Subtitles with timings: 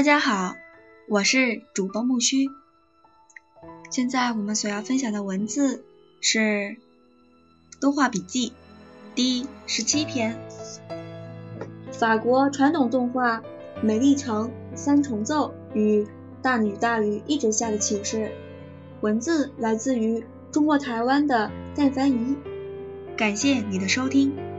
[0.00, 0.56] 大家好，
[1.10, 2.48] 我是主播木须。
[3.90, 5.84] 现在我们所要分享的文字
[6.22, 6.38] 是
[7.82, 8.48] 《动画笔记》
[9.14, 10.40] 第十七篇：
[11.92, 13.40] 法国传统动画
[13.82, 16.04] 《美丽城三重奏》与
[16.40, 18.32] 《大女大鱼一直下》的启示。
[19.02, 22.38] 文字来自于中国台湾的戴凡怡。
[23.18, 24.49] 感谢你的收听。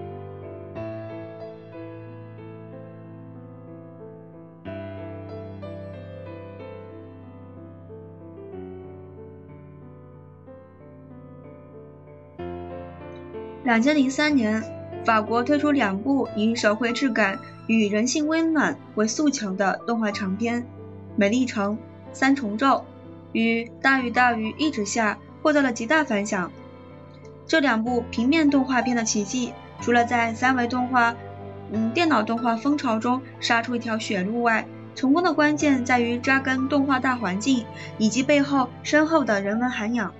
[13.72, 14.62] 两千零三年，
[15.06, 20.62] 法国推出两部以手绘质感与人性温暖为诉求的动画长片，
[21.16, 21.72] 《美丽城》
[22.12, 22.80] 《三重奏》
[23.32, 26.52] 与《大鱼大鱼一直下》获得了极大反响。
[27.48, 31.16] 这两部平面动画片的奇迹，除了在三维动画、
[31.72, 37.66] 嗯电脑动画风潮中杀出一条血路外，成功的关键在于扎根动画大环境
[37.98, 40.14] 以及背后深厚的人文涵养。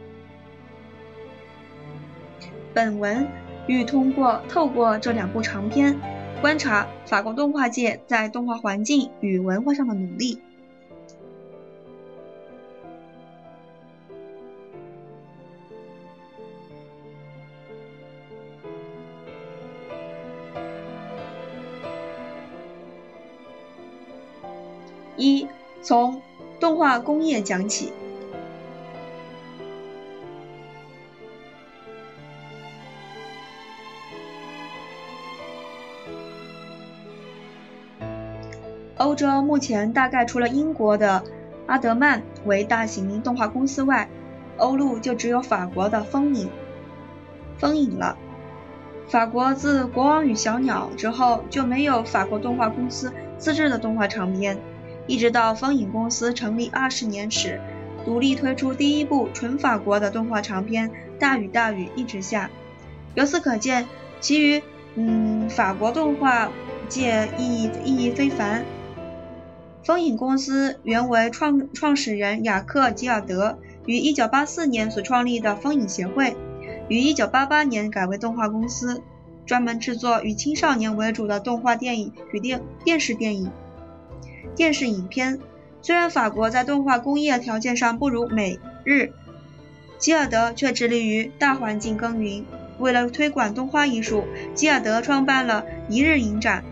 [2.74, 3.28] 本文
[3.68, 6.00] 欲通过透过这两部长片，
[6.42, 10.42] 观察法国动画界在动画环境与文化上的努力。
[25.18, 25.48] 一
[25.84, 26.20] 从
[26.60, 27.94] 动画工业讲起。
[39.02, 41.24] 欧洲目前大概除了英国的
[41.66, 44.08] 阿德曼为大型动画公司外，
[44.58, 46.52] 欧陆就只有法国的风影。
[47.58, 48.16] 风影了。
[49.08, 54.60] 法国自《国王与小鸟》之后就没有法国动画公司自制的动画长片，
[55.08, 57.60] 一直到风影公司成立二十年时，
[58.06, 62.46] 独立推出第一部纯法国的动画长片《大雨大雨一直下》。
[63.16, 63.88] 由此可见，
[64.20, 64.62] 其余
[64.94, 66.52] 嗯法国动画
[66.88, 68.64] 界意义意义非凡。
[69.84, 76.36] 风影公司原为创创始人雅克吉尔德于1984年所创立的风影协会，
[76.88, 79.02] 于1988年改为动画公司，
[79.46, 83.52] 专门制作以青少年为主的动画电影与电电视电影、
[84.56, 85.40] 电视影片。
[85.82, 89.14] 虽然法国在动画工业条件上不如美日，
[89.98, 92.46] 吉尔德却致力于大环境耕耘。
[92.78, 96.64] 为了推广动画艺术，吉尔德创办了一日影展，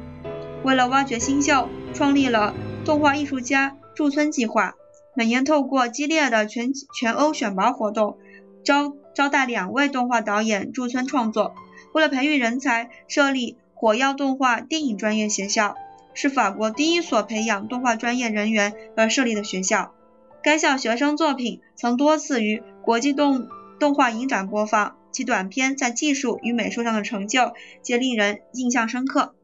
[0.64, 2.54] 为了挖掘新秀，创立了。
[2.90, 4.74] 动画艺术家驻村计划
[5.14, 8.18] 每年透过激烈的全全欧选拔活动，
[8.64, 11.54] 招招待两位动画导演驻村创作。
[11.94, 15.76] 为了培育人才，设立火药动画电影专业学校，
[16.16, 19.94] 是法国第一所培养动画专业人员而设立的学校。
[20.42, 29.36] 该校学生作品曾多次于国际动动画影展播放，其短片在技术与美术上的成就皆令人印象深刻。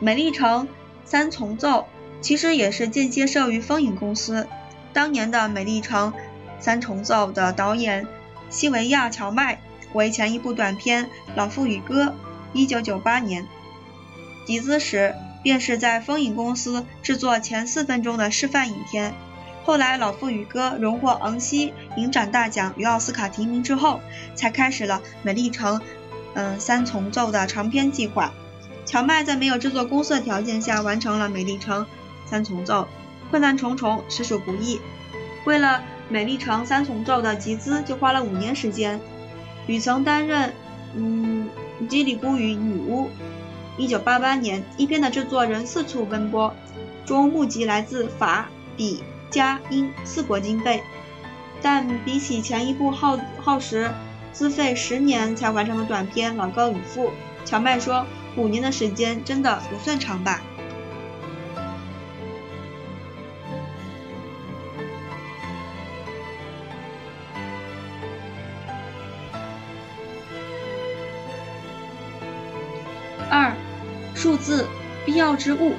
[0.00, 0.68] 美丽城
[1.04, 1.86] 三重奏
[2.20, 4.46] 其实也是间接授予风影公司。
[4.92, 6.12] 当年的美丽城
[6.58, 8.06] 三重奏的导演
[8.50, 9.60] 西维亚乔麦
[9.92, 12.14] 为前一部短片《老妇与歌》
[12.68, 13.46] （1998 年）
[14.46, 19.14] 集资时，便是在风影公司制作前四分钟的示范影片。
[19.64, 24.00] 后来，《老妇与歌》荣获昂西影展大奖与奥斯卡提名之后，
[24.34, 25.80] 才开始了美丽城
[26.34, 28.32] 嗯三重奏的长篇计划。
[28.86, 31.84] 乔麦在没有制作公司的条件下完成了《美丽城
[32.24, 32.82] 三重奏》，
[33.30, 34.80] 困难重重，实属不易。
[35.44, 39.00] 为了《美丽城三重奏》的集资，就花了五年时间。
[39.66, 40.54] 与曾担任
[40.94, 41.48] 嗯
[41.88, 43.10] 《基里孤与女巫》
[43.88, 46.54] ，1988年一篇的制作人四处奔波，
[47.04, 50.84] 中募集来自法、比、加、英四国经费，
[51.60, 53.90] 但比起前一部耗耗时
[54.32, 57.08] 资费十年才完成的短片《老高与富》，
[57.44, 58.06] 乔麦说。
[58.36, 60.42] 五年的时间真的不算长吧。
[73.30, 73.52] 二，
[74.14, 74.66] 数字
[75.04, 75.74] 必要之物。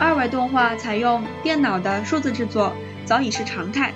[0.00, 2.72] 二维动画采用电脑的数字制作
[3.04, 3.92] 早已是常态。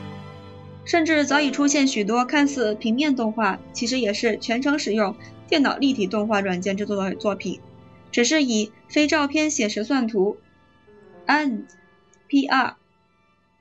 [0.84, 5.14] 甚至早已出现许多看似平面动画，其实也是全程使用
[5.48, 7.60] 电脑立体动画软件制作的作品，
[8.10, 10.38] 只是以非照片写实算图
[11.26, 12.76] N.P.R.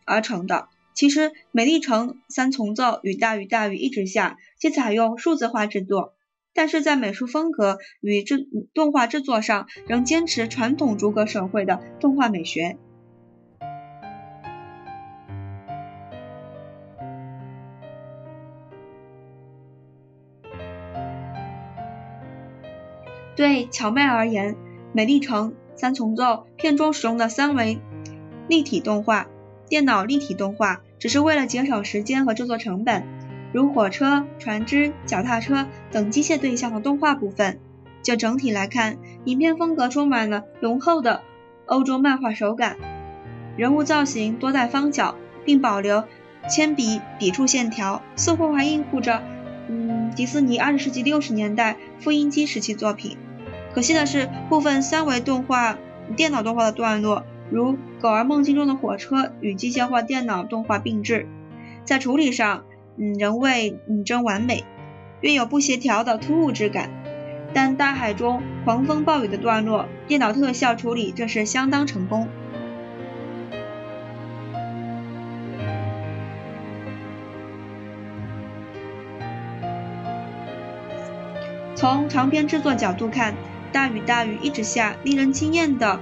[0.06, 0.70] 而成的。
[0.96, 6.14] 其实，《美丽城》《三重奏》与《大雨大雨一直下》皆采用数字化制作，
[6.54, 12.78] 但是在美术风格与制动画制作上，仍坚持传统逐格手绘的动画美学。
[23.40, 24.56] 对荞麦而言，
[24.92, 26.24] 《美丽城》《三重奏》
[26.58, 27.80] 片中使用的三维
[28.50, 29.28] 立体动画、
[29.70, 30.82] 电脑立体动画。
[31.00, 33.06] 只是为了节省时间和制作成本，
[33.54, 37.62] 如火车、船只、脚踏车等机械对象的动画部分。
[38.04, 41.22] 就整体来看，影片风格充满了浓厚的
[41.66, 42.76] 欧洲漫画手感，
[43.56, 45.16] 人物造型多带方角，
[45.46, 46.04] 并保留
[46.50, 49.24] 铅笔笔触线条，似乎还应付着
[49.70, 53.16] 嗯迪士尼二十世纪六十年代复印机时期作品。
[53.74, 55.78] 可惜的是，部分三维动画、
[56.16, 57.24] 电脑动画的段落。
[57.52, 61.28] 如《狗儿梦境中的火车》与机械化电脑动画并置，
[61.84, 62.66] 在处理上，
[62.98, 64.66] 嗯，仍未拟真完美，
[65.22, 66.92] 略有不协调的突兀之感。
[67.52, 72.28] 但大海中狂风暴雨的段落，电脑特效处理正是相当成功。
[81.74, 83.34] 从长片制作角度看，
[83.72, 86.00] 《大雨大雨一直下》令人惊艳的。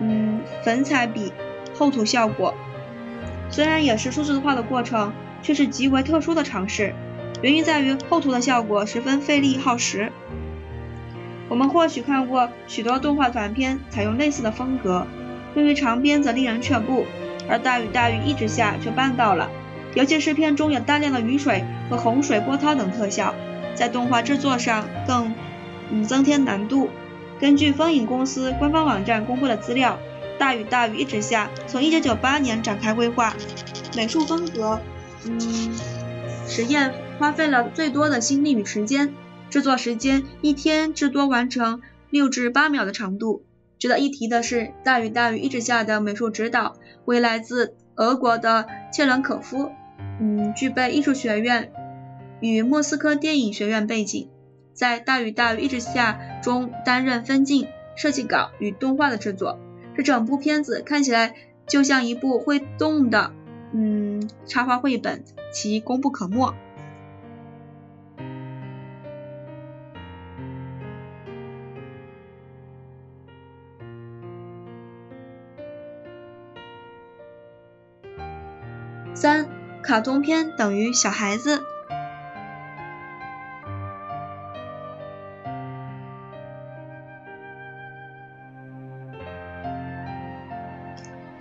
[0.00, 1.32] 嗯，粉彩笔
[1.74, 2.54] 厚涂效果
[3.50, 5.12] 虽然也是数字化的过程，
[5.42, 6.94] 却是极为特殊的尝试。
[7.42, 10.12] 原因在于厚涂的效果十分费力耗时。
[11.48, 15.06] 我们或许看过许多动画短片采用类似的风格，
[15.54, 17.04] 对于长片则令人却步，
[17.48, 19.50] 而大雨大雨一直下却办到了。
[19.94, 23.34] 尤其是片中有大量的雨水和洪水波涛等特效，
[23.74, 25.34] 在动画制作上更
[25.90, 26.88] 嗯增添难度。
[27.42, 29.98] 根据风影公司官方网站公布的资料，
[30.38, 33.34] 《大雨大雨一直下》从1998年展开规划，
[33.96, 34.80] 美术风格，
[35.26, 35.40] 嗯，
[36.46, 39.12] 实验花费了最多的心力与时间，
[39.50, 43.42] 制作时间一天至多完成六至八秒的长度。
[43.76, 49.72] 值得一提的是，《大雨大雨一直下》的美术指导为来自俄国的切伦可夫，
[50.20, 51.72] 嗯，具备艺术学院
[52.38, 54.28] 与莫斯科电影学院背景。
[54.74, 59.58] 在《大雨大雨一直下》中担任分镜、设计稿与动画的制作，
[59.96, 61.34] 这整部片子看起来
[61.66, 63.32] 就像一部会动的，
[63.72, 66.54] 嗯，插画绘本，其功不可没。
[79.14, 79.46] 三，
[79.82, 81.62] 卡通片等于小孩子。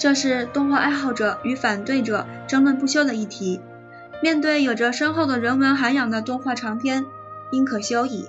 [0.01, 3.61] 这是动画爱好者与反对者争论不休的议题。
[4.19, 7.05] 面对有着深厚的人文涵养的动画长片，
[7.51, 8.27] 应可休矣。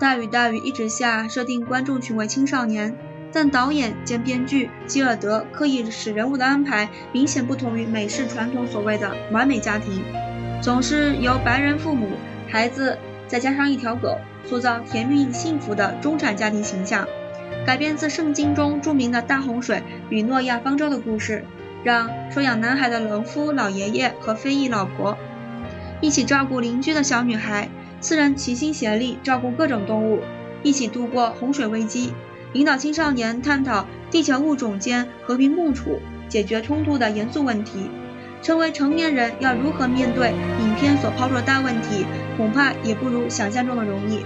[0.00, 2.96] 大雨大雨一直下，设定观众群为青少年，
[3.32, 10.02] 但导演兼编剧基尔德刻意使人物的安排明显不同于美式传统所谓的完美家庭，
[10.60, 12.08] 总是由白人父母、
[12.48, 17.06] 孩子再加上一条狗，塑造甜蜜幸福的中产家庭形象。
[17.68, 21.44] 改编自圣经中著名的大洪水与诺亚方舟的故事，
[21.84, 25.18] 让收养男孩的农夫老爷爷和非裔老婆
[26.00, 27.68] 一起照顾邻居的小女孩，
[28.00, 30.20] 四人齐心协力照顾各种动物，
[30.62, 32.14] 一起度过洪水危机，
[32.54, 37.90] 引导青少年探讨地球物种间和平共处、解决冲突的严肃问题。
[38.40, 40.32] 成为成年人要如何面对
[40.62, 42.06] 影片所抛出的大问题，
[42.38, 44.24] 恐怕也不如想象中的容易。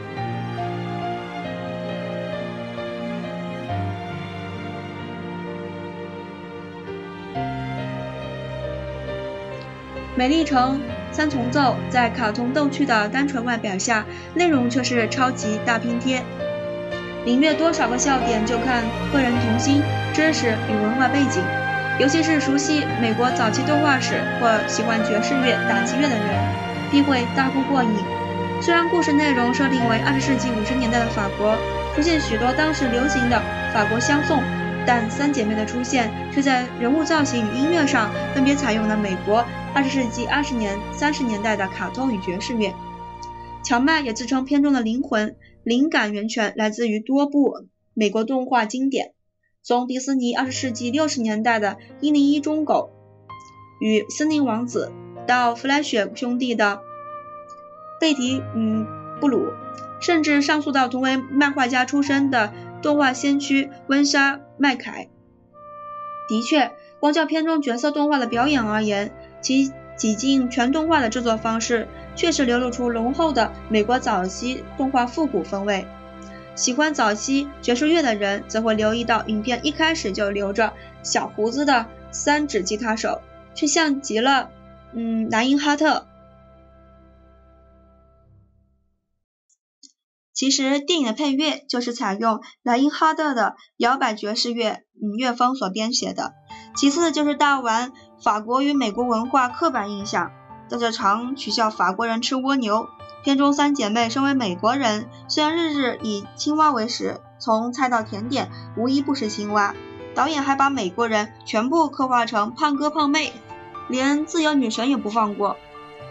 [10.14, 10.78] 美丽城
[11.10, 14.04] 三重奏在卡通逗趣的单纯外表下，
[14.34, 16.22] 内容却是超级大拼贴。
[17.24, 21.42] 领略多少个笑点，就看个人童心、知识与文化背景。
[21.98, 26.26] 尤其是熟悉美国早期动画史或喜欢爵士乐、打击乐的人，
[26.90, 27.90] 必会大呼过瘾。
[28.60, 31.56] 虽然故事内容设定为二十世纪五十年代的法国，
[31.94, 33.40] 出现许多当时流行的
[33.72, 34.42] 法国香颂。
[34.84, 42.74] 但三姐妹的出现却在人物造型与音乐上分别采用了美国二十世纪二十年、三十年代的卡通与爵士乐。
[43.64, 47.54] 乔麦也自称片中的灵魂，灵感源泉来自于多部
[47.94, 49.12] 美国动画经典，
[49.62, 52.90] 从迪士尼二十世纪六十年代的《一零一忠狗》
[53.84, 54.92] 与《森林王子》，
[55.26, 56.76] 到弗莱雪兄弟的
[58.00, 58.86] 《贝迪嗯
[59.20, 59.38] 布鲁》，
[60.00, 62.52] 甚至上溯到同为漫画家出身的。
[62.82, 65.08] 动画先驱温莎麦凯，
[66.28, 75.86] 的确，光就片中角色动画的表演而言，其几近全动画的制作方式确实流露出浓厚的美国早期动画复古风味。
[76.54, 80.72] 喜欢早期爵士乐的人则会留意到，影片一开始就留着
[81.02, 83.20] 小胡子的三指吉他手，
[83.54, 84.50] 却像极了
[84.94, 86.06] 嗯莱因哈特。
[90.34, 96.32] 其实电影的配乐就是采用莱因哈特的摇摆爵士乐嗯乐风所编写的。
[96.76, 97.92] 其次就是大玩
[98.22, 100.30] 法国与美国文化刻板印象，
[100.68, 102.88] 在这常取笑法国人吃蜗牛。
[103.24, 109.74] 片中三姐妹身为美国人，虽然日日以青蛙为食，从菜到甜点无一不是青蛙。
[110.14, 113.32] 导演还把美国人全部刻画成胖哥胖妹，
[113.88, 115.56] 连自由女神也不放过。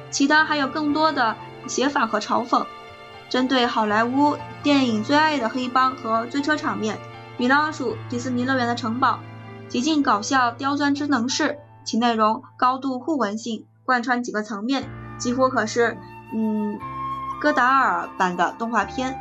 [0.09, 1.37] 其他还有更多的
[1.67, 2.65] 写法和嘲讽。
[3.29, 6.97] 针对好莱坞电影最爱的黑帮和追车场面，
[7.37, 9.19] 米老鼠、迪士尼乐园的城堡，
[9.69, 15.97] 极尽搞笑刁钻之能事，其内容高度互文性，贯穿几个层面，几乎可是
[16.33, 16.79] 嗯
[17.39, 19.17] 戈达尔版的动画片。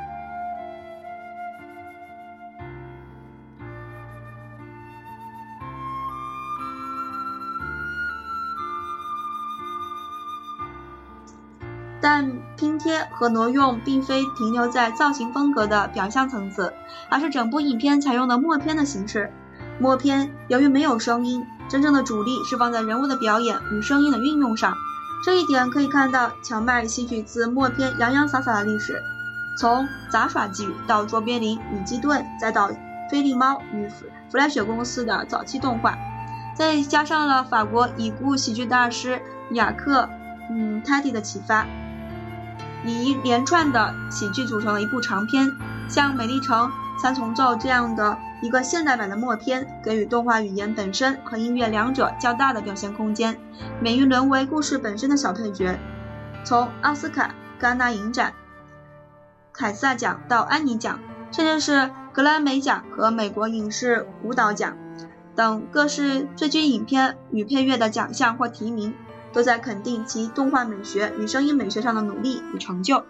[12.02, 16.72] 但拼贴和挪用并非停留在造型风格的表象层次，
[17.10, 19.30] 而是整部影片采用的默片的形式。
[19.78, 24.76] 默片由于没有声音，真正的主力是放在人物的表演与声音的运用上。
[25.24, 29.00] 这一点可以看到荞麦吸取自默片洋洋洒洒的历史，
[29.56, 32.70] 从杂耍剧到卓别林与基顿，再到
[33.10, 33.88] 菲利猫与
[34.30, 35.96] 弗莱雪公司的早期动画，
[36.56, 39.22] 再加上了法国已故喜剧大师
[39.52, 40.08] 雅克
[40.50, 41.66] 嗯泰迪的启发。
[42.84, 45.52] 以一连串的喜剧组成了一部长片，
[45.88, 46.66] 像《美丽城》
[47.00, 53.38] 《三重奏》这样的一个现代版的默片，给予动画语言本身和音乐两者较大的表现空间，
[53.80, 55.78] 免于沦为故事本身的小配角。
[56.44, 58.34] 从奥斯卡、戛纳影展、
[59.52, 60.98] 凯撒奖到安妮奖，
[61.32, 64.76] 甚至是格莱美奖和美国影视舞蹈奖
[65.34, 68.94] 等各式最具影片与配乐的奖项或提名。
[69.32, 73.04] 都在肯定其动画美学与声音美学上的努力与成就。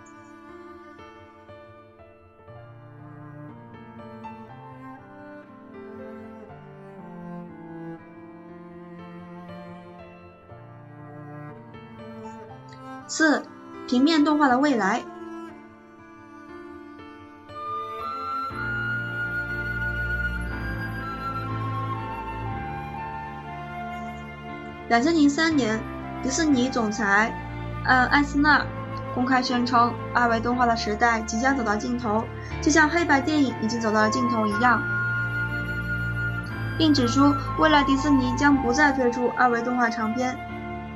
[13.91, 15.03] 平面动画的未来。
[24.89, 25.81] 两千零三年。
[26.23, 27.33] 迪士尼总裁，
[27.85, 28.65] 嗯，艾斯纳
[29.15, 32.23] 公开宣称，二维动画的时代即将走到尽头，
[32.61, 34.81] 就像黑白电影已经走到了尽头一样，
[36.77, 40.39] 并指出未来迪士尼将不再推出二维动画长片。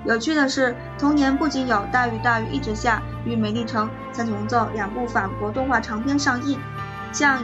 [0.04, 6.58] 有趣的是，同年不仅有《大鱼大鱼一直下》与《美丽城三重奏》两部法国动画长片上映，
[7.12, 7.42] 像，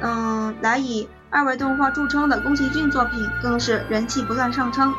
[0.00, 4.94] 嗯，来以二维动画著称的宫崎骏作品更是人气不断上升。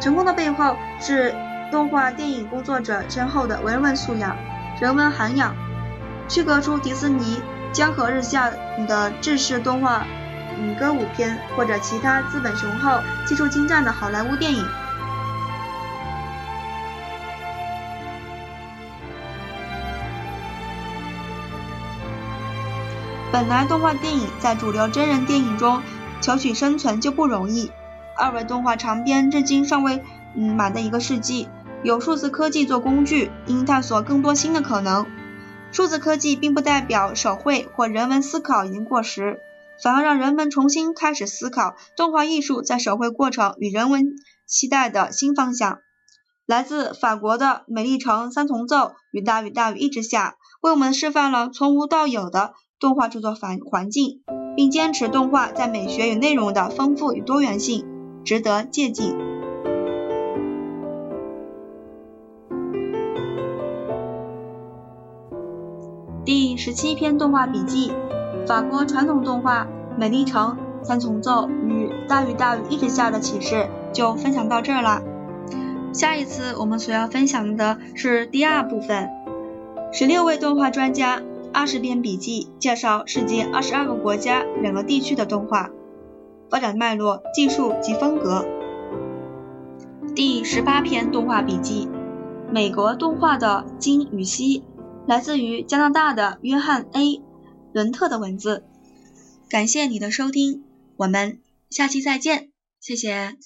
[0.00, 1.34] 成功的背后是。
[1.70, 4.36] 动画电影工作者深厚的文文素养、
[4.80, 5.54] 人文涵养，
[6.26, 7.40] 区隔出迪士尼
[7.72, 8.50] 江河日下
[8.88, 10.04] 的制式动画、
[10.58, 14.66] 嗯歌舞片或者其他资本雄厚、技术精湛的好莱坞电影。
[23.32, 25.82] 本来动画电影在主流真人电影中
[26.20, 27.70] 求取生存就不容易，
[28.16, 30.02] 二维动画长片至今尚未
[30.34, 31.48] 嗯满的一个世纪。
[31.84, 35.06] 有数字科技做工具，应探索更多新的可能。
[35.70, 39.38] 数字科技并不代表手绘或人文思考已经过时，
[39.80, 45.78] 反而让人们重新开始思考动画艺术在手绘过程与人文期待的新方向。
[46.46, 48.76] 来自法国的《美丽城三重奏》
[49.12, 54.20] 与《大雨大雨一直下》，为我们示范了从无到有的动画制作环环境，
[54.56, 57.84] 并坚持动画在美学与内容的丰富与多元性，
[58.24, 59.14] 值得借鉴。
[66.24, 67.92] 第十七篇动画笔记：
[68.46, 69.64] 法国传统动画
[69.98, 75.02] 《美丽城》三重奏与《大雨大雨一直下》的启示就分享到这儿啦。
[75.92, 79.10] 下一次我们所要分享的是第二部分，
[79.92, 81.20] 十六位动画专家，
[81.52, 85.70] 二十篇笔记，介绍世界二十二个国家、两个地区的动画
[86.48, 88.46] 发展脉络、技术及风格。
[90.14, 91.88] 第十八篇动画笔记：
[92.52, 94.62] 美国动画的今与昔。
[95.06, 97.20] 来自于加拿大的约翰 ·A·
[97.72, 98.62] 伦特的文字。
[99.48, 100.62] 感谢你的收听，
[100.96, 102.50] 我们下期再见。
[102.80, 103.38] 谢谢。